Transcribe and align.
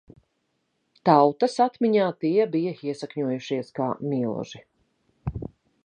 Tautas 1.09 1.57
atmiņā 1.65 2.07
tie 2.25 2.47
bija 2.57 2.73
iesakņojušies 2.89 3.71
kā 3.81 3.93
milži. 4.15 4.65